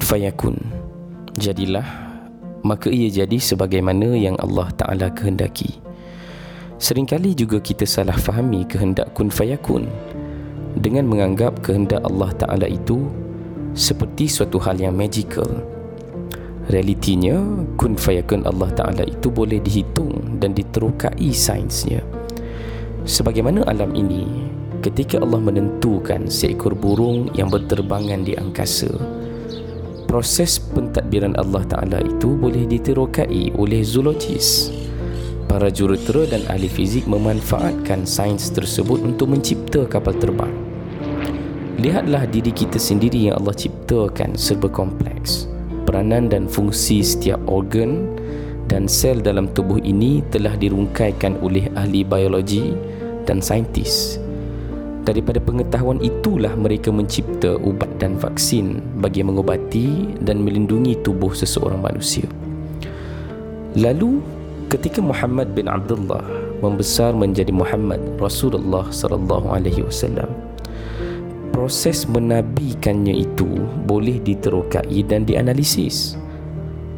kun 0.00 0.16
fayakun. 0.16 0.56
Jadilah 1.36 1.84
maka 2.64 2.88
ia 2.88 3.12
jadi 3.12 3.36
sebagaimana 3.36 4.16
yang 4.16 4.32
Allah 4.40 4.72
Taala 4.72 5.12
kehendaki. 5.12 5.76
Seringkali 6.80 7.36
juga 7.36 7.60
kita 7.60 7.84
salah 7.84 8.16
fahami 8.16 8.64
kehendak 8.64 9.12
kun 9.12 9.28
fayakun. 9.28 9.84
Dengan 10.80 11.04
menganggap 11.04 11.60
kehendak 11.60 12.00
Allah 12.08 12.32
Taala 12.32 12.64
itu 12.64 13.12
seperti 13.76 14.24
suatu 14.24 14.56
hal 14.56 14.80
yang 14.80 14.96
magical. 14.96 15.60
Realitinya 16.72 17.36
kun 17.76 17.92
fayakun 17.92 18.48
Allah 18.48 18.72
Taala 18.72 19.04
itu 19.04 19.28
boleh 19.28 19.60
dihitung 19.60 20.40
dan 20.40 20.56
diterokai 20.56 21.28
sainsnya. 21.28 22.00
Sebagaimana 23.04 23.68
alam 23.68 23.92
ini 23.92 24.48
ketika 24.80 25.20
Allah 25.20 25.44
menentukan 25.44 26.24
seekor 26.32 26.72
burung 26.72 27.28
yang 27.36 27.52
berterbangan 27.52 28.24
di 28.24 28.32
angkasa 28.32 29.20
proses 30.10 30.58
pentadbiran 30.58 31.38
Allah 31.38 31.62
Ta'ala 31.70 32.02
itu 32.02 32.34
boleh 32.34 32.66
diterokai 32.66 33.54
oleh 33.54 33.86
zoologis. 33.86 34.74
Para 35.46 35.70
jurutera 35.70 36.26
dan 36.26 36.42
ahli 36.50 36.66
fizik 36.66 37.06
memanfaatkan 37.06 38.02
sains 38.02 38.50
tersebut 38.50 39.06
untuk 39.06 39.30
mencipta 39.30 39.86
kapal 39.86 40.18
terbang. 40.18 40.50
Lihatlah 41.78 42.26
diri 42.26 42.50
kita 42.50 42.82
sendiri 42.82 43.30
yang 43.30 43.38
Allah 43.38 43.54
ciptakan 43.54 44.34
serba 44.34 44.66
kompleks. 44.66 45.46
Peranan 45.86 46.26
dan 46.26 46.50
fungsi 46.50 47.06
setiap 47.06 47.38
organ 47.46 48.10
dan 48.66 48.90
sel 48.90 49.22
dalam 49.22 49.46
tubuh 49.54 49.78
ini 49.78 50.26
telah 50.34 50.58
dirungkaikan 50.58 51.38
oleh 51.38 51.70
ahli 51.78 52.02
biologi 52.02 52.74
dan 53.30 53.38
saintis 53.38 54.18
daripada 55.10 55.42
pengetahuan 55.42 55.98
itulah 55.98 56.54
mereka 56.54 56.94
mencipta 56.94 57.58
ubat 57.58 57.90
dan 57.98 58.14
vaksin 58.14 58.78
bagi 59.02 59.26
mengobati 59.26 60.14
dan 60.22 60.46
melindungi 60.46 60.94
tubuh 61.02 61.34
seseorang 61.34 61.82
manusia. 61.82 62.30
Lalu 63.74 64.22
ketika 64.70 65.02
Muhammad 65.02 65.50
bin 65.50 65.66
Abdullah 65.66 66.22
membesar 66.62 67.10
menjadi 67.10 67.50
Muhammad 67.50 67.98
Rasulullah 68.22 68.86
sallallahu 68.86 69.50
alaihi 69.50 69.82
wasallam 69.82 70.30
proses 71.50 72.06
menabikannya 72.06 73.26
itu 73.26 73.66
boleh 73.90 74.22
diterokai 74.22 75.02
dan 75.02 75.26
dianalisis 75.26 76.14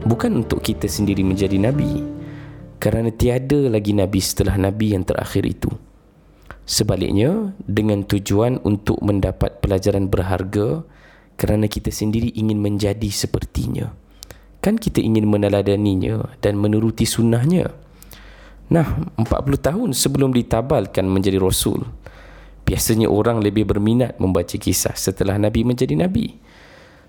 bukan 0.05 0.45
untuk 0.45 0.61
kita 0.61 0.85
sendiri 0.85 1.25
menjadi 1.25 1.57
nabi 1.57 2.05
kerana 2.77 3.09
tiada 3.09 3.73
lagi 3.73 3.97
nabi 3.97 4.21
setelah 4.21 4.61
nabi 4.61 4.93
yang 4.93 5.09
terakhir 5.09 5.49
itu 5.49 5.73
Sebaliknya, 6.63 7.59
dengan 7.67 8.07
tujuan 8.07 8.63
untuk 8.63 9.03
mendapat 9.03 9.59
pelajaran 9.59 10.07
berharga 10.07 10.87
kerana 11.35 11.67
kita 11.67 11.91
sendiri 11.91 12.31
ingin 12.39 12.63
menjadi 12.63 13.11
sepertinya. 13.11 13.91
Kan 14.63 14.79
kita 14.79 15.03
ingin 15.03 15.27
meneladaninya 15.27 16.39
dan 16.39 16.55
menuruti 16.55 17.03
sunnahnya. 17.03 17.75
Nah, 18.71 19.11
40 19.19 19.27
tahun 19.59 19.91
sebelum 19.91 20.31
ditabalkan 20.31 21.03
menjadi 21.05 21.43
Rasul, 21.43 21.83
biasanya 22.63 23.11
orang 23.11 23.43
lebih 23.43 23.67
berminat 23.67 24.23
membaca 24.23 24.55
kisah 24.55 24.95
setelah 24.95 25.35
Nabi 25.37 25.67
menjadi 25.67 25.99
Nabi. 25.99 26.39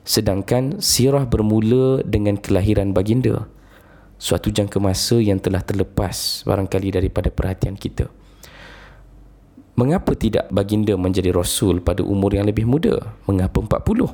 Sedangkan 0.04 0.82
sirah 0.82 1.23
bermula 1.30 2.02
dengan 2.04 2.42
kelahiran 2.42 2.92
baginda. 2.92 3.45
Suatu 4.17 4.50
jangka 4.50 4.82
masa 4.82 5.22
yang 5.22 5.38
telah 5.38 5.62
terlepas 5.62 6.42
barangkali 6.44 7.00
daripada 7.00 7.30
perhatian 7.30 7.78
kita. 7.78 8.10
Mengapa 9.74 10.14
tidak 10.14 10.54
baginda 10.54 10.94
menjadi 10.94 11.34
rasul 11.34 11.82
pada 11.82 12.06
umur 12.06 12.38
yang 12.38 12.46
lebih 12.46 12.70
muda? 12.70 13.18
Mengapa 13.26 13.58
40? 13.58 14.06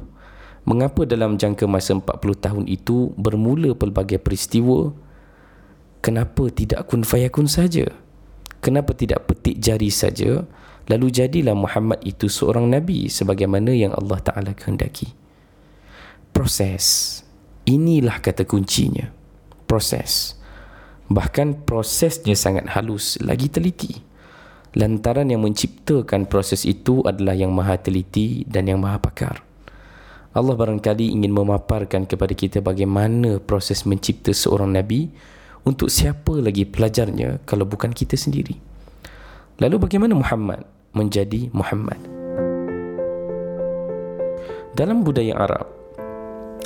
Mengapa 0.64 1.04
dalam 1.04 1.36
jangka 1.36 1.68
masa 1.68 2.00
40 2.00 2.16
tahun 2.40 2.64
itu 2.64 3.12
bermula 3.20 3.76
pelbagai 3.76 4.24
peristiwa? 4.24 4.96
Kenapa 6.00 6.48
tidak 6.48 6.88
kun 6.88 7.04
fayakun 7.04 7.52
saja? 7.52 7.92
Kenapa 8.64 8.96
tidak 8.96 9.28
petik 9.28 9.60
jari 9.60 9.92
saja? 9.92 10.48
Lalu 10.88 11.12
jadilah 11.12 11.60
Muhammad 11.60 12.00
itu 12.08 12.32
seorang 12.32 12.72
nabi 12.72 13.12
sebagaimana 13.12 13.76
yang 13.76 13.92
Allah 13.92 14.20
Taala 14.24 14.56
kehendaki. 14.56 15.12
Proses. 16.32 17.20
Inilah 17.68 18.24
kata 18.24 18.48
kuncinya. 18.48 19.12
Proses. 19.68 20.40
Bahkan 21.12 21.68
prosesnya 21.68 22.40
sangat 22.40 22.72
halus 22.72 23.20
lagi 23.20 23.52
teliti 23.52 24.09
lantaran 24.78 25.26
yang 25.34 25.42
menciptakan 25.42 26.30
proses 26.30 26.62
itu 26.68 27.02
adalah 27.02 27.34
yang 27.34 27.50
maha 27.50 27.80
teliti 27.82 28.46
dan 28.46 28.70
yang 28.70 28.78
maha 28.84 29.02
pakar. 29.02 29.42
Allah 30.30 30.54
barangkali 30.54 31.10
ingin 31.10 31.34
memaparkan 31.34 32.06
kepada 32.06 32.38
kita 32.38 32.62
bagaimana 32.62 33.42
proses 33.42 33.82
mencipta 33.90 34.30
seorang 34.30 34.78
Nabi 34.78 35.10
untuk 35.66 35.90
siapa 35.90 36.38
lagi 36.38 36.70
pelajarnya 36.70 37.42
kalau 37.50 37.66
bukan 37.66 37.90
kita 37.90 38.14
sendiri. 38.14 38.54
Lalu 39.58 39.90
bagaimana 39.90 40.14
Muhammad 40.14 40.62
menjadi 40.94 41.50
Muhammad? 41.50 41.98
Dalam 44.78 45.02
budaya 45.02 45.34
Arab, 45.34 45.66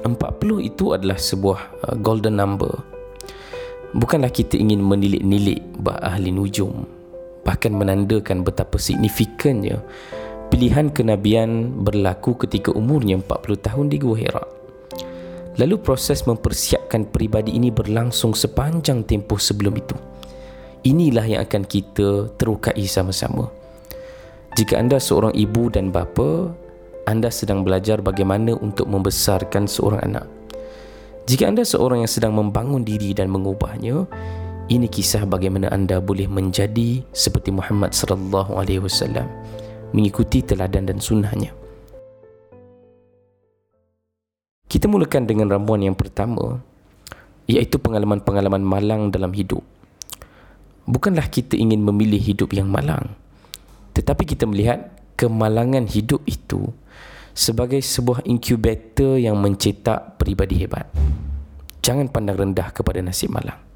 40 0.03 0.59
itu 0.59 0.91
adalah 0.91 1.15
sebuah 1.15 1.59
uh, 1.87 1.95
golden 2.03 2.35
number. 2.35 2.83
Bukanlah 3.95 4.29
kita 4.29 4.59
ingin 4.59 4.83
menilik-nilik 4.83 5.79
bah 5.79 6.03
ahli 6.03 6.35
nujum 6.35 7.02
bahkan 7.43 7.75
menandakan 7.75 8.41
betapa 8.47 8.79
signifikannya 8.79 9.83
pilihan 10.53 10.93
kenabian 10.93 11.81
berlaku 11.83 12.37
ketika 12.45 12.69
umurnya 12.73 13.19
40 13.19 13.57
tahun 13.57 13.85
di 13.89 13.97
Gua 13.97 14.17
Hira. 14.17 14.45
Lalu 15.57 15.81
proses 15.81 16.25
mempersiapkan 16.25 17.09
peribadi 17.09 17.53
ini 17.53 17.69
berlangsung 17.69 18.33
sepanjang 18.33 19.05
tempoh 19.05 19.37
sebelum 19.37 19.73
itu. 19.77 19.93
Inilah 20.85 21.25
yang 21.25 21.41
akan 21.45 21.63
kita 21.65 22.33
terukai 22.37 22.85
sama-sama. 22.89 23.49
Jika 24.53 24.77
anda 24.77 25.01
seorang 25.01 25.33
ibu 25.33 25.69
dan 25.73 25.89
bapa, 25.89 26.53
anda 27.09 27.33
sedang 27.33 27.65
belajar 27.65 28.01
bagaimana 28.05 28.53
untuk 28.53 28.85
membesarkan 28.89 29.65
seorang 29.65 30.01
anak. 30.05 30.25
Jika 31.25 31.49
anda 31.49 31.65
seorang 31.65 32.05
yang 32.05 32.11
sedang 32.11 32.37
membangun 32.37 32.85
diri 32.85 33.15
dan 33.17 33.31
mengubahnya, 33.31 34.05
ini 34.71 34.87
kisah 34.87 35.27
bagaimana 35.27 35.67
anda 35.75 35.99
boleh 35.99 36.31
menjadi 36.31 37.03
seperti 37.11 37.51
Muhammad 37.51 37.91
sallallahu 37.91 38.55
alaihi 38.55 38.79
wasallam 38.79 39.27
mengikuti 39.91 40.39
teladan 40.39 40.87
dan 40.87 41.03
sunnahnya. 41.03 41.51
Kita 44.71 44.87
mulakan 44.87 45.27
dengan 45.27 45.51
ramuan 45.51 45.83
yang 45.83 45.99
pertama 45.99 46.63
iaitu 47.45 47.75
pengalaman-pengalaman 47.75 48.63
malang 48.63 49.11
dalam 49.11 49.35
hidup. 49.35 49.61
Bukanlah 50.87 51.27
kita 51.27 51.59
ingin 51.59 51.83
memilih 51.83 52.19
hidup 52.19 52.55
yang 52.55 52.71
malang 52.71 53.19
tetapi 53.93 54.23
kita 54.25 54.47
melihat 54.47 54.95
kemalangan 55.19 55.85
hidup 55.85 56.23
itu 56.25 56.71
sebagai 57.35 57.83
sebuah 57.83 58.25
inkubator 58.25 59.19
yang 59.19 59.37
mencetak 59.37 60.17
peribadi 60.17 60.65
hebat. 60.65 60.87
Jangan 61.83 62.07
pandang 62.07 62.39
rendah 62.39 62.71
kepada 62.71 63.03
nasib 63.03 63.29
malang 63.29 63.72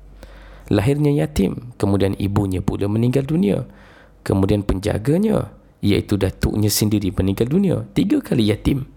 lahirnya 0.68 1.14
yatim 1.14 1.74
kemudian 1.80 2.16
ibunya 2.20 2.60
pula 2.60 2.92
meninggal 2.92 3.24
dunia 3.24 3.64
kemudian 4.28 4.64
penjaganya 4.64 5.58
iaitu 5.82 6.18
datuknya 6.18 6.68
sendiri 6.68 7.14
meninggal 7.14 7.48
dunia 7.50 7.86
tiga 7.94 8.22
kali 8.22 8.50
yatim. 8.50 8.90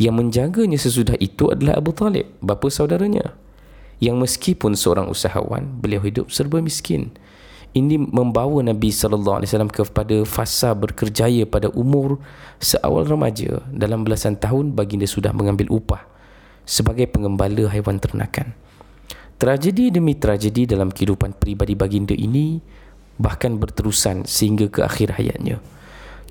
Yang 0.00 0.14
menjaganya 0.18 0.78
sesudah 0.80 1.14
itu 1.20 1.52
adalah 1.52 1.78
Abu 1.78 1.92
Talib 1.92 2.26
bapa 2.42 2.66
saudaranya. 2.72 3.36
Yang 4.02 4.16
meskipun 4.28 4.74
seorang 4.74 5.06
usahawan 5.06 5.78
beliau 5.78 6.02
hidup 6.02 6.32
serba 6.32 6.58
miskin. 6.58 7.14
Ini 7.72 7.96
membawa 7.96 8.60
Nabi 8.60 8.92
sallallahu 8.92 9.40
alaihi 9.40 9.48
wasallam 9.48 9.72
kepada 9.72 10.16
fasa 10.28 10.76
berkerjaya 10.76 11.48
pada 11.48 11.72
umur 11.72 12.20
seawal 12.60 13.08
remaja 13.08 13.64
dalam 13.72 14.04
belasan 14.04 14.36
tahun 14.36 14.76
baginda 14.76 15.08
sudah 15.08 15.32
mengambil 15.32 15.72
upah 15.72 16.04
sebagai 16.68 17.08
pengembala 17.08 17.72
haiwan 17.72 17.96
ternakan 17.96 18.52
Tragedi 19.42 19.90
demi 19.90 20.14
tragedi 20.14 20.70
dalam 20.70 20.94
kehidupan 20.94 21.34
peribadi 21.34 21.74
baginda 21.74 22.14
ini 22.14 22.62
bahkan 23.18 23.58
berterusan 23.58 24.22
sehingga 24.22 24.70
ke 24.70 24.86
akhir 24.86 25.18
hayatnya. 25.18 25.58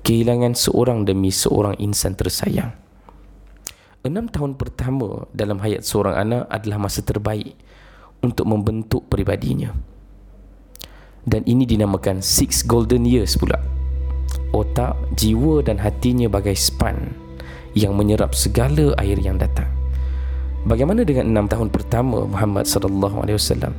Kehilangan 0.00 0.56
seorang 0.56 1.04
demi 1.04 1.28
seorang 1.28 1.76
insan 1.76 2.16
tersayang. 2.16 2.72
Enam 4.00 4.32
tahun 4.32 4.56
pertama 4.56 5.28
dalam 5.36 5.60
hayat 5.60 5.84
seorang 5.84 6.24
anak 6.24 6.48
adalah 6.48 6.88
masa 6.88 7.04
terbaik 7.04 7.52
untuk 8.24 8.48
membentuk 8.48 9.04
peribadinya. 9.12 9.76
Dan 11.28 11.44
ini 11.44 11.68
dinamakan 11.68 12.24
six 12.24 12.64
golden 12.64 13.04
years 13.04 13.36
pula. 13.36 13.60
Otak, 14.56 14.96
jiwa 15.20 15.60
dan 15.60 15.76
hatinya 15.84 16.32
bagai 16.32 16.56
span 16.56 17.12
yang 17.76 17.92
menyerap 17.92 18.32
segala 18.32 18.96
air 18.96 19.20
yang 19.20 19.36
datang. 19.36 19.81
Bagaimana 20.62 21.02
dengan 21.02 21.26
enam 21.26 21.46
tahun 21.50 21.74
pertama 21.74 22.22
Muhammad 22.22 22.70
sallallahu 22.70 23.26
alaihi 23.26 23.34
wasallam? 23.34 23.74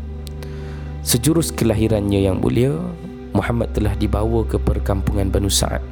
Sejurus 1.03 1.51
kelahirannya 1.51 2.27
yang 2.27 2.44
mulia, 2.44 2.75
Muhammad 3.31 3.71
telah 3.71 3.95
dibawa 3.95 4.44
ke 4.44 4.59
perkampungan 4.59 5.31
Banu 5.31 5.47
Sa'ad. 5.47 5.83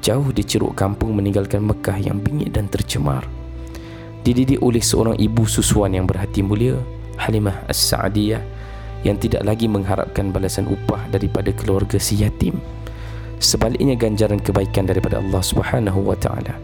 Jauh 0.00 0.32
di 0.32 0.40
ceruk 0.40 0.72
kampung 0.72 1.12
meninggalkan 1.16 1.64
Mekah 1.64 2.00
yang 2.00 2.20
bingit 2.20 2.52
dan 2.56 2.68
tercemar. 2.68 3.24
dididik 4.26 4.58
oleh 4.58 4.82
seorang 4.82 5.14
ibu 5.22 5.46
susuan 5.46 5.94
yang 5.94 6.02
berhati 6.02 6.42
mulia 6.42 6.74
Halimah 7.14 7.62
As-Sa'diyah 7.70 8.42
yang 9.06 9.22
tidak 9.22 9.46
lagi 9.46 9.70
mengharapkan 9.70 10.34
balasan 10.34 10.66
upah 10.66 11.06
daripada 11.14 11.54
keluarga 11.54 11.94
si 11.94 12.26
yatim 12.26 12.58
sebaliknya 13.38 13.94
ganjaran 13.94 14.42
kebaikan 14.42 14.82
daripada 14.82 15.22
Allah 15.22 15.38
Subhanahu 15.38 16.10
wa 16.10 16.18
taala 16.18 16.58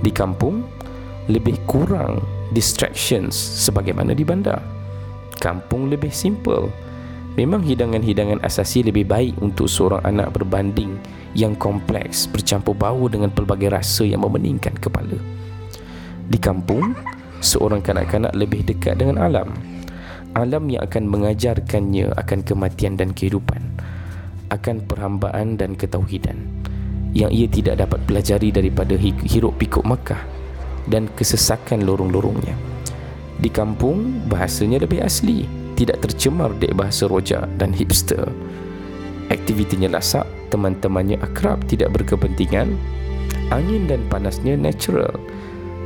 di 0.00 0.08
kampung 0.08 0.64
lebih 1.28 1.60
kurang 1.68 2.24
distractions 2.50 3.34
sebagaimana 3.34 4.14
di 4.14 4.26
bandar. 4.26 4.60
Kampung 5.40 5.88
lebih 5.88 6.12
simple. 6.12 6.68
Memang 7.38 7.62
hidangan-hidangan 7.62 8.42
asasi 8.42 8.84
lebih 8.84 9.06
baik 9.06 9.38
untuk 9.38 9.70
seorang 9.70 10.02
anak 10.02 10.34
berbanding 10.34 10.98
yang 11.32 11.54
kompleks 11.54 12.26
bercampur 12.26 12.74
bau 12.74 13.06
dengan 13.06 13.30
pelbagai 13.30 13.70
rasa 13.70 14.02
yang 14.02 14.26
memeningkan 14.26 14.74
kepala. 14.76 15.14
Di 16.26 16.38
kampung 16.42 16.92
seorang 17.38 17.80
kanak-kanak 17.80 18.34
lebih 18.34 18.66
dekat 18.66 18.98
dengan 18.98 19.22
alam. 19.22 19.54
Alam 20.34 20.70
yang 20.70 20.86
akan 20.86 21.10
mengajarkannya 21.10 22.14
akan 22.14 22.38
kematian 22.46 22.94
dan 22.94 23.10
kehidupan 23.10 23.62
akan 24.50 24.82
perhambaan 24.86 25.58
dan 25.58 25.74
ketauhidan 25.74 26.46
yang 27.10 27.30
ia 27.34 27.50
tidak 27.50 27.82
dapat 27.82 27.98
pelajari 28.06 28.54
daripada 28.54 28.94
hiruk 28.98 29.58
pikuk 29.58 29.82
Makkah 29.82 30.39
dan 30.88 31.10
kesesakan 31.18 31.84
lorong-lorongnya. 31.84 32.56
Di 33.40 33.48
kampung 33.48 34.24
bahasanya 34.28 34.84
lebih 34.84 35.00
asli. 35.04 35.44
Tidak 35.76 35.96
tercemar 35.96 36.52
dek 36.60 36.76
bahasa 36.76 37.08
rojak 37.08 37.48
dan 37.56 37.72
hipster. 37.72 38.28
Aktivitinya 39.32 39.96
lasak 39.96 40.28
teman-temannya 40.52 41.16
akrab 41.24 41.64
tidak 41.64 41.96
berkepentingan. 41.96 42.76
Angin 43.48 43.88
dan 43.88 44.04
panasnya 44.12 44.60
natural 44.60 45.16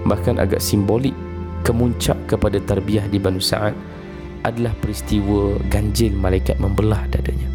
bahkan 0.04 0.36
agak 0.42 0.58
simbolik. 0.58 1.14
Kemuncak 1.64 2.20
kepada 2.28 2.60
tarbiyah 2.60 3.08
di 3.08 3.16
Banu 3.16 3.40
Sa'ad 3.40 3.72
adalah 4.44 4.76
peristiwa 4.76 5.56
ganjil 5.72 6.12
malaikat 6.12 6.60
membelah 6.60 7.08
dadanya. 7.08 7.48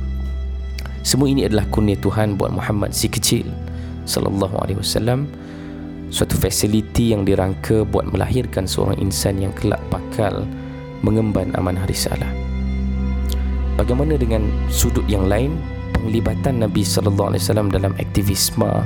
Semua 1.06 1.30
ini 1.30 1.46
adalah 1.46 1.70
kurnia 1.70 1.94
Tuhan 2.02 2.34
buat 2.34 2.50
Muhammad 2.50 2.92
si 2.92 3.06
kecil 3.06 3.46
sallallahu 4.10 4.58
alaihi 4.66 4.82
wasallam 4.82 5.30
suatu 6.10 6.36
fasiliti 6.38 7.14
yang 7.14 7.26
dirangka 7.26 7.86
buat 7.86 8.10
melahirkan 8.10 8.66
seorang 8.66 8.98
insan 8.98 9.42
yang 9.42 9.54
kelak 9.54 9.82
bakal 9.94 10.46
mengemban 11.06 11.54
amanah 11.56 11.86
risalah. 11.86 12.30
Bagaimana 13.80 14.20
dengan 14.20 14.44
sudut 14.68 15.06
yang 15.08 15.32
lain 15.32 15.56
penglibatan 15.96 16.60
Nabi 16.60 16.84
sallallahu 16.84 17.34
alaihi 17.34 17.44
wasallam 17.48 17.70
dalam 17.72 17.94
aktivisme 17.96 18.84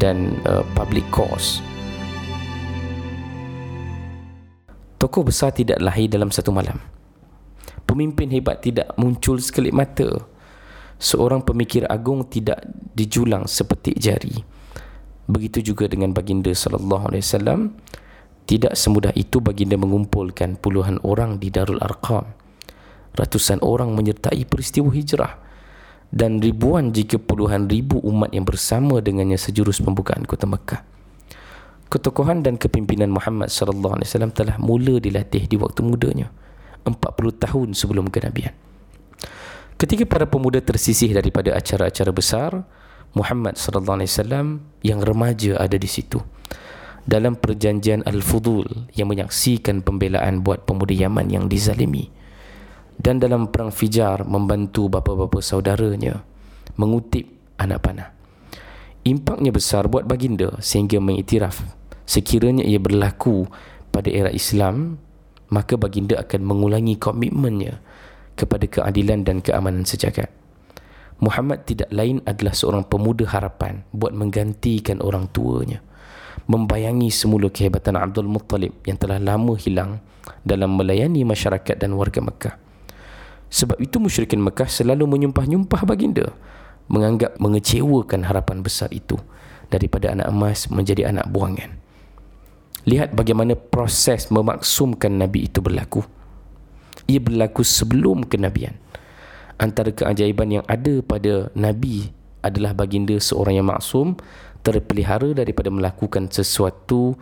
dan 0.00 0.40
uh, 0.48 0.64
public 0.72 1.04
cause 1.12 1.60
Tokoh 5.04 5.20
besar 5.20 5.52
tidak 5.52 5.84
lahir 5.84 6.08
dalam 6.08 6.32
satu 6.32 6.48
malam. 6.48 6.80
Pemimpin 7.84 8.24
hebat 8.32 8.64
tidak 8.64 8.88
muncul 8.96 9.36
sekelip 9.36 9.76
mata. 9.76 10.08
Seorang 10.96 11.44
pemikir 11.44 11.84
agung 11.92 12.24
tidak 12.24 12.64
dijulang 12.96 13.44
seperti 13.44 13.92
jari. 14.00 14.53
Begitu 15.30 15.72
juga 15.74 15.88
dengan 15.88 16.12
baginda 16.12 16.52
sallallahu 16.52 17.12
alaihi 17.12 17.24
wasallam. 17.24 17.60
Tidak 18.44 18.76
semudah 18.76 19.12
itu 19.16 19.40
baginda 19.40 19.80
mengumpulkan 19.80 20.60
puluhan 20.60 21.00
orang 21.00 21.40
di 21.40 21.48
Darul 21.48 21.80
Arqam. 21.80 22.28
Ratusan 23.16 23.64
orang 23.64 23.96
menyertai 23.96 24.44
peristiwa 24.44 24.92
hijrah 24.92 25.44
dan 26.14 26.38
ribuan 26.38 26.94
jika 26.94 27.18
puluhan 27.18 27.66
ribu 27.66 27.98
umat 28.06 28.30
yang 28.30 28.46
bersama 28.46 29.02
dengannya 29.02 29.34
sejurus 29.34 29.82
pembukaan 29.82 30.22
kota 30.22 30.46
Mekah 30.46 30.86
ketokohan 31.90 32.42
dan 32.46 32.54
kepimpinan 32.54 33.10
Muhammad 33.10 33.50
sallallahu 33.50 33.98
alaihi 33.98 34.08
wasallam 34.10 34.34
telah 34.34 34.56
mula 34.62 35.02
dilatih 35.02 35.50
di 35.50 35.58
waktu 35.58 35.82
mudanya 35.82 36.30
40 36.86 36.98
tahun 37.42 37.68
sebelum 37.74 38.10
kenabian 38.14 38.54
ketika 39.74 40.06
para 40.06 40.26
pemuda 40.30 40.62
tersisih 40.62 41.10
daripada 41.10 41.54
acara-acara 41.58 42.10
besar 42.14 42.62
Muhammad 43.14 43.54
sallallahu 43.54 44.02
alaihi 44.02 44.10
wasallam 44.10 44.46
yang 44.82 44.98
remaja 44.98 45.54
ada 45.62 45.78
di 45.78 45.86
situ. 45.86 46.18
Dalam 47.06 47.38
perjanjian 47.38 48.02
Al-Fudul 48.02 48.90
yang 48.98 49.12
menyaksikan 49.12 49.86
pembelaan 49.86 50.42
buat 50.42 50.66
pemuda 50.66 50.90
Yaman 50.90 51.30
yang 51.30 51.46
dizalimi. 51.46 52.10
Dan 52.94 53.22
dalam 53.22 53.50
perang 53.50 53.70
Fijar 53.70 54.26
membantu 54.26 54.90
bapa-bapa 54.90 55.38
saudaranya 55.42 56.22
mengutip 56.74 57.26
anak 57.58 57.82
panah. 57.82 58.08
Impaknya 59.04 59.52
besar 59.52 59.86
buat 59.86 60.08
baginda 60.08 60.56
sehingga 60.58 60.98
mengiktiraf. 60.98 61.60
Sekiranya 62.08 62.64
ia 62.64 62.80
berlaku 62.80 63.46
pada 63.92 64.10
era 64.10 64.32
Islam 64.32 64.98
maka 65.52 65.78
baginda 65.78 66.18
akan 66.18 66.40
mengulangi 66.42 66.98
komitmennya 66.98 67.78
kepada 68.34 68.66
keadilan 68.66 69.22
dan 69.22 69.38
keamanan 69.38 69.86
sejagat 69.86 70.32
Muhammad 71.22 71.66
tidak 71.66 71.90
lain 71.94 72.22
adalah 72.26 72.54
seorang 72.54 72.84
pemuda 72.86 73.26
harapan 73.30 73.86
buat 73.94 74.10
menggantikan 74.14 74.98
orang 75.02 75.30
tuanya 75.30 75.84
membayangi 76.50 77.08
semula 77.08 77.48
kehebatan 77.48 77.96
Abdul 77.96 78.28
Muttalib 78.28 78.74
yang 78.84 78.98
telah 78.98 79.22
lama 79.22 79.54
hilang 79.56 80.02
dalam 80.42 80.74
melayani 80.76 81.22
masyarakat 81.22 81.76
dan 81.78 81.94
warga 81.94 82.20
Mekah 82.20 82.54
sebab 83.48 83.78
itu 83.78 84.02
musyrikin 84.02 84.42
Mekah 84.42 84.66
selalu 84.66 85.06
menyumpah-nyumpah 85.06 85.82
baginda 85.86 86.34
menganggap 86.90 87.38
mengecewakan 87.40 88.26
harapan 88.28 88.60
besar 88.60 88.92
itu 88.92 89.16
daripada 89.72 90.12
anak 90.12 90.28
emas 90.28 90.68
menjadi 90.68 91.08
anak 91.08 91.30
buangan 91.32 91.84
Lihat 92.84 93.16
bagaimana 93.16 93.56
proses 93.56 94.28
memaksumkan 94.28 95.08
Nabi 95.08 95.48
itu 95.48 95.64
berlaku. 95.64 96.04
Ia 97.08 97.20
berlaku 97.20 97.64
sebelum 97.64 98.28
kenabian. 98.28 98.76
Antara 99.54 99.94
keajaiban 99.94 100.50
yang 100.50 100.64
ada 100.66 100.98
pada 101.06 101.48
Nabi 101.54 102.10
adalah 102.42 102.74
baginda 102.74 103.14
seorang 103.16 103.62
yang 103.62 103.70
maksum 103.70 104.18
terpelihara 104.66 105.30
daripada 105.30 105.70
melakukan 105.70 106.26
sesuatu 106.26 107.14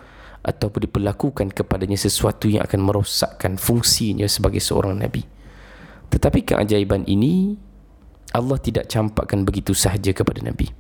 ataupun 0.43 0.91
diperlakukan 0.91 1.55
kepadanya 1.55 1.99
sesuatu 2.01 2.51
yang 2.51 2.65
akan 2.67 2.81
merosakkan 2.83 3.61
fungsinya 3.61 4.27
sebagai 4.27 4.59
seorang 4.59 4.99
Nabi. 4.99 5.23
Tetapi 6.11 6.41
keajaiban 6.43 7.07
ini 7.07 7.55
Allah 8.33 8.59
tidak 8.59 8.89
campakkan 8.89 9.45
begitu 9.45 9.77
sahaja 9.77 10.11
kepada 10.17 10.41
Nabi. 10.41 10.73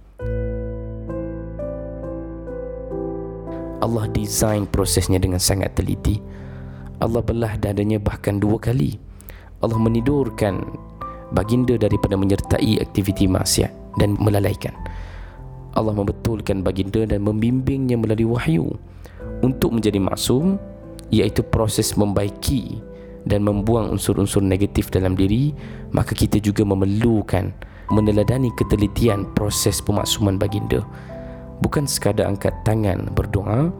Allah 3.83 4.07
design 4.15 4.71
prosesnya 4.71 5.19
dengan 5.19 5.43
sangat 5.43 5.75
teliti. 5.75 6.23
Allah 7.03 7.19
belah 7.19 7.59
dadanya 7.59 7.99
bahkan 7.99 8.39
dua 8.39 8.56
kali. 8.63 8.94
Allah 9.59 9.79
menidurkan 9.79 10.63
baginda 11.32 11.74
daripada 11.81 12.15
menyertai 12.15 12.79
aktiviti 12.81 13.27
maksiat 13.27 13.98
dan 13.98 14.17
melalaikan. 14.20 14.72
Allah 15.72 15.96
membetulkan 15.96 16.60
baginda 16.60 17.08
dan 17.08 17.24
membimbingnya 17.24 17.96
melalui 17.96 18.29
wahyu 18.29 18.77
untuk 19.41 19.72
menjadi 19.72 19.96
maksum 19.96 20.60
iaitu 21.08 21.41
proses 21.41 21.96
membaiki 21.96 22.81
dan 23.24 23.44
membuang 23.44 23.89
unsur-unsur 23.96 24.44
negatif 24.44 24.93
dalam 24.93 25.17
diri. 25.17 25.56
Maka 25.96 26.12
kita 26.12 26.36
juga 26.41 26.65
memerlukan 26.69 27.53
meneladani 27.89 28.53
ketelitian 28.56 29.32
proses 29.32 29.81
pemaksuman 29.81 30.36
baginda. 30.36 30.84
Bukan 31.65 31.89
sekadar 31.89 32.29
angkat 32.29 32.53
tangan 32.69 33.08
berdoa 33.17 33.72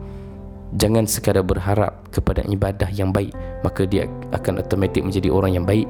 jangan 0.77 1.05
sekadar 1.05 1.45
berharap 1.45 2.01
kepada 2.09 2.41
ibadah 2.49 2.89
yang 2.89 3.13
baik 3.13 3.33
maka 3.61 3.85
dia 3.85 4.09
akan 4.33 4.57
automatik 4.61 5.05
menjadi 5.05 5.29
orang 5.29 5.53
yang 5.53 5.65
baik 5.67 5.85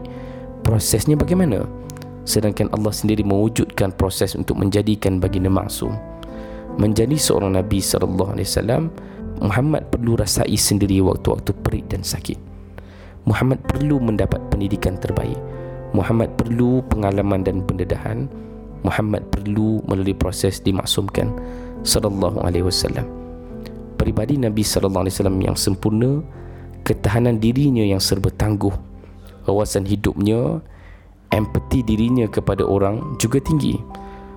prosesnya 0.63 1.20
bagaimana? 1.20 1.67
Sedangkan 2.24 2.72
Allah 2.72 2.96
sendiri 2.96 3.22
mewujudkan 3.22 3.91
proses 4.00 4.34
untuk 4.34 4.55
menjadikan 4.55 5.20
baginda 5.20 5.51
maksum. 5.51 5.91
Menjadi 6.79 7.20
seorang 7.20 7.60
nabi 7.60 7.84
sallallahu 7.84 8.34
alaihi 8.34 8.50
wasallam 8.50 8.84
Muhammad 9.43 9.91
perlu 9.91 10.15
rasai 10.15 10.55
sendiri 10.55 11.03
waktu-waktu 11.03 11.51
perit 11.62 11.86
dan 11.91 12.01
sakit. 12.01 12.39
Muhammad 13.27 13.60
perlu 13.67 14.00
mendapat 14.00 14.39
pendidikan 14.48 14.96
terbaik. 15.00 15.36
Muhammad 15.91 16.32
perlu 16.39 16.82
pengalaman 16.88 17.43
dan 17.43 17.62
pendedahan. 17.63 18.32
Muhammad 18.84 19.24
perlu 19.32 19.79
melalui 19.88 20.15
proses 20.15 20.60
dimaksumkan 20.60 21.32
sallallahu 21.88 22.43
alaihi 22.43 22.67
wasallam. 22.67 23.08
Peribadi 23.96 24.36
Nabi 24.36 24.60
sallallahu 24.60 25.08
alaihi 25.08 25.15
wasallam 25.15 25.39
yang 25.39 25.55
sempurna, 25.55 26.20
ketahanan 26.84 27.39
dirinya 27.39 27.84
yang 27.84 28.03
serba 28.03 28.27
tangguh, 28.36 28.75
wawasan 29.48 29.88
hidupnya, 29.88 30.62
empati 31.34 31.82
dirinya 31.82 32.30
kepada 32.30 32.64
orang 32.64 33.18
juga 33.18 33.42
tinggi. 33.42 33.80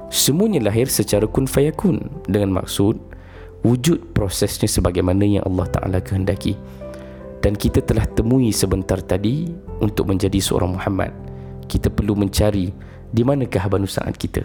Semuanya 0.09 0.71
lahir 0.71 0.87
secara 0.87 1.27
kun 1.27 1.45
fayakun 1.51 1.99
dengan 2.31 2.63
maksud 2.63 2.97
wujud 3.67 4.15
prosesnya 4.15 4.71
sebagaimana 4.71 5.27
yang 5.27 5.45
Allah 5.45 5.67
Taala 5.69 5.99
kehendaki. 5.99 6.55
Dan 7.43 7.55
kita 7.55 7.83
telah 7.83 8.07
temui 8.15 8.51
sebentar 8.51 8.99
tadi 9.03 9.51
untuk 9.79 10.11
menjadi 10.11 10.39
seorang 10.39 10.79
Muhammad. 10.79 11.15
Kita 11.67 11.91
perlu 11.91 12.15
mencari 12.15 12.71
di 13.11 13.23
manakah 13.23 13.67
Banu 13.71 13.87
Sa'ad 13.87 14.19
kita. 14.19 14.43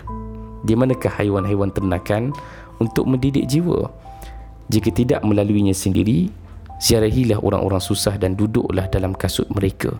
Di 0.62 0.78
manakah 0.78 1.10
haiwan-haiwan 1.18 1.74
ternakan 1.74 2.34
untuk 2.78 3.10
mendidik 3.10 3.50
jiwa. 3.50 3.90
Jika 4.70 4.94
tidak 4.94 5.22
melaluinya 5.26 5.74
sendiri, 5.74 6.30
Ziarahilah 6.82 7.38
orang-orang 7.46 7.78
susah 7.78 8.18
dan 8.18 8.34
duduklah 8.34 8.90
dalam 8.90 9.14
kasut 9.14 9.46
mereka 9.54 9.94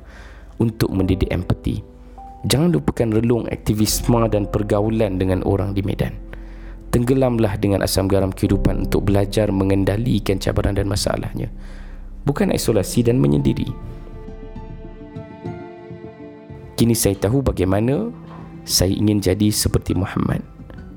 untuk 0.62 0.94
mendidik 0.94 1.34
empati. 1.34 1.82
Jangan 2.46 2.78
lupakan 2.78 3.10
relung 3.18 3.50
aktivisme 3.50 4.22
dan 4.30 4.46
pergaulan 4.46 5.18
dengan 5.18 5.42
orang 5.42 5.74
di 5.74 5.82
medan. 5.82 6.14
Tenggelamlah 6.94 7.58
dengan 7.58 7.82
asam 7.82 8.06
garam 8.06 8.30
kehidupan 8.30 8.86
untuk 8.86 9.10
belajar 9.10 9.50
mengendalikan 9.50 10.38
cabaran 10.38 10.78
dan 10.78 10.86
masalahnya. 10.86 11.50
Bukan 12.30 12.54
isolasi 12.54 13.02
dan 13.02 13.18
menyendiri. 13.18 13.70
Kini 16.78 16.94
saya 16.94 17.18
tahu 17.18 17.42
bagaimana 17.42 18.10
saya 18.66 18.94
ingin 18.94 19.22
jadi 19.22 19.50
seperti 19.50 19.98
Muhammad 19.98 20.42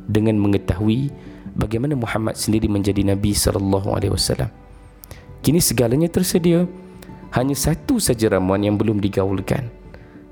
dengan 0.08 0.36
mengetahui 0.40 1.08
bagaimana 1.56 1.96
Muhammad 1.96 2.36
sendiri 2.36 2.68
menjadi 2.68 3.04
Nabi 3.04 3.32
sallallahu 3.32 3.92
alaihi 3.92 4.12
wasallam. 4.12 4.50
Kini 5.44 5.60
segalanya 5.60 6.08
tersedia. 6.08 6.64
Hanya 7.34 7.58
satu 7.58 7.98
saja 7.98 8.30
ramuan 8.30 8.62
yang 8.62 8.78
belum 8.78 9.02
digaulkan. 9.02 9.66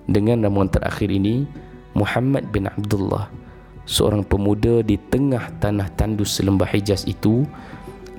Dengan 0.06 0.46
ramuan 0.46 0.70
terakhir 0.70 1.10
ini, 1.10 1.50
Muhammad 1.98 2.54
bin 2.54 2.70
Abdullah, 2.70 3.26
seorang 3.90 4.22
pemuda 4.22 4.86
di 4.86 4.94
tengah 5.10 5.50
tanah 5.58 5.90
tandus 5.98 6.38
selembah 6.38 6.70
Hijaz 6.70 7.02
itu, 7.10 7.42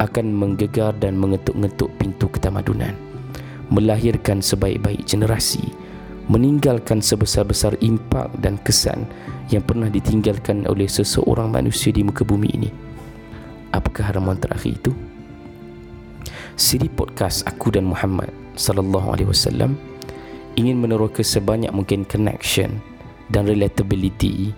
akan 0.04 0.36
menggegar 0.36 0.92
dan 1.00 1.16
mengetuk-ngetuk 1.16 1.96
pintu 1.96 2.28
ketamadunan. 2.28 2.92
Melahirkan 3.72 4.44
sebaik-baik 4.44 5.08
generasi, 5.08 5.64
meninggalkan 6.28 7.00
sebesar-besar 7.00 7.80
impak 7.80 8.36
dan 8.44 8.60
kesan 8.68 9.08
yang 9.48 9.64
pernah 9.64 9.88
ditinggalkan 9.88 10.68
oleh 10.68 10.92
seseorang 10.92 11.56
manusia 11.56 11.96
di 11.96 12.04
muka 12.04 12.28
bumi 12.28 12.52
ini. 12.52 12.68
Apakah 13.72 14.12
ramuan 14.12 14.36
terakhir 14.36 14.76
itu? 14.76 14.92
siri 16.54 16.86
podcast 16.86 17.42
aku 17.50 17.74
dan 17.74 17.90
Muhammad 17.90 18.43
sallallahu 18.56 19.14
alaihi 19.14 19.30
wasallam 19.30 19.78
ingin 20.60 20.78
meneroka 20.78 21.26
sebanyak 21.26 21.74
mungkin 21.74 22.06
connection 22.06 22.82
dan 23.34 23.50
relatability 23.50 24.54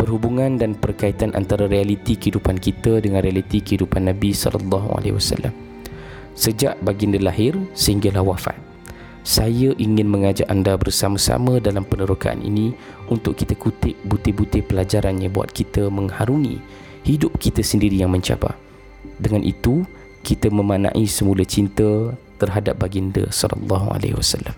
perhubungan 0.00 0.56
dan 0.56 0.78
perkaitan 0.78 1.34
antara 1.34 1.66
realiti 1.66 2.14
kehidupan 2.14 2.56
kita 2.62 3.02
dengan 3.02 3.20
realiti 3.20 3.60
kehidupan 3.60 4.08
Nabi 4.08 4.32
sallallahu 4.32 4.94
alaihi 4.96 5.16
wasallam 5.18 5.52
sejak 6.38 6.78
baginda 6.80 7.18
lahir 7.18 7.52
sehinggalah 7.74 8.22
wafat 8.22 8.56
saya 9.28 9.76
ingin 9.76 10.08
mengajak 10.08 10.48
anda 10.48 10.72
bersama-sama 10.80 11.60
dalam 11.60 11.84
penerokaan 11.84 12.40
ini 12.40 12.72
untuk 13.12 13.36
kita 13.36 13.52
kutip 13.60 13.92
butir-butir 14.08 14.64
pelajarannya 14.64 15.28
buat 15.28 15.52
kita 15.52 15.92
mengharungi 15.92 16.56
hidup 17.04 17.36
kita 17.36 17.60
sendiri 17.60 18.00
yang 18.00 18.08
mencabar. 18.08 18.56
Dengan 19.20 19.44
itu, 19.44 19.84
kita 20.24 20.48
memanai 20.52 21.04
semula 21.04 21.44
cinta 21.44 22.16
terhadap 22.38 22.78
baginda 22.78 23.26
sallallahu 23.28 23.92
alaihi 23.92 24.16
wasallam. 24.16 24.54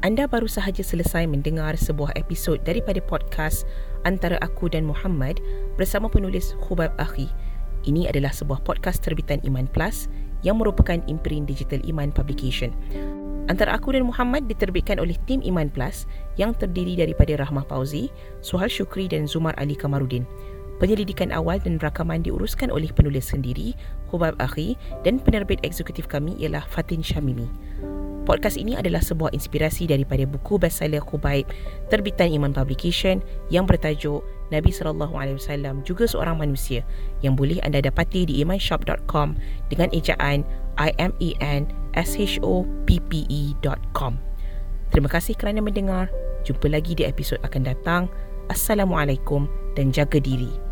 Anda 0.00 0.24
baru 0.24 0.48
sahaja 0.48 0.80
selesai 0.80 1.28
mendengar 1.28 1.76
sebuah 1.76 2.16
episod 2.16 2.56
daripada 2.64 3.04
podcast 3.04 3.68
antara 4.08 4.40
aku 4.40 4.72
dan 4.72 4.88
Muhammad 4.88 5.44
bersama 5.76 6.08
penulis 6.08 6.56
Khubab 6.64 6.96
Akhi. 6.96 7.28
Ini 7.84 8.08
adalah 8.08 8.32
sebuah 8.32 8.64
podcast 8.64 9.04
terbitan 9.04 9.44
Iman 9.44 9.68
Plus 9.68 10.08
yang 10.40 10.56
merupakan 10.56 10.96
imprint 11.04 11.44
digital 11.44 11.84
Iman 11.84 12.16
Publication. 12.16 12.72
Antara 13.52 13.76
aku 13.76 13.92
dan 13.92 14.08
Muhammad 14.08 14.48
diterbitkan 14.48 14.96
oleh 15.02 15.20
tim 15.28 15.44
Iman 15.44 15.68
Plus 15.68 16.08
yang 16.40 16.56
terdiri 16.56 16.96
daripada 16.96 17.36
Rahmah 17.36 17.68
Pauzi, 17.68 18.08
Suhal 18.40 18.72
Syukri 18.72 19.04
dan 19.04 19.28
Zumar 19.28 19.52
Ali 19.60 19.76
Kamarudin. 19.76 20.24
Penyelidikan 20.80 21.28
awal 21.28 21.60
dan 21.60 21.76
rakaman 21.76 22.24
diuruskan 22.24 22.72
oleh 22.72 22.88
penulis 22.88 23.28
sendiri, 23.36 23.76
Hubab 24.08 24.40
Akhi 24.40 24.80
dan 25.04 25.20
penerbit 25.20 25.60
eksekutif 25.60 26.08
kami 26.08 26.40
ialah 26.40 26.64
Fatin 26.64 27.04
Syamimi. 27.04 27.44
Podcast 28.24 28.56
ini 28.56 28.78
adalah 28.78 29.04
sebuah 29.04 29.34
inspirasi 29.36 29.90
daripada 29.90 30.24
buku 30.24 30.56
bestseller 30.56 31.02
Khubaib 31.04 31.50
terbitan 31.92 32.32
Iman 32.32 32.54
Publication 32.54 33.20
yang 33.52 33.66
bertajuk 33.68 34.24
Nabi 34.54 34.70
sallallahu 34.70 35.18
alaihi 35.18 35.36
wasallam 35.36 35.82
juga 35.82 36.06
seorang 36.06 36.38
manusia 36.38 36.86
yang 37.26 37.34
boleh 37.34 37.58
anda 37.66 37.82
dapati 37.82 38.30
di 38.30 38.40
imanshop.com 38.40 39.34
dengan 39.68 39.90
ejaan 39.90 40.46
I 40.78 40.94
M 40.96 41.10
E 41.18 41.34
N 41.42 41.66
S 41.98 42.14
H 42.14 42.38
O 42.40 42.64
P 42.86 43.02
P 43.10 43.26
E.com. 43.26 44.16
Terima 44.94 45.10
kasih 45.10 45.34
kerana 45.34 45.58
mendengar. 45.58 46.06
Jumpa 46.46 46.72
lagi 46.72 46.96
di 46.96 47.04
episod 47.04 47.36
akan 47.44 47.62
datang. 47.66 48.02
Assalamualaikum 48.46 49.50
dan 49.74 49.90
jaga 49.90 50.22
diri. 50.22 50.69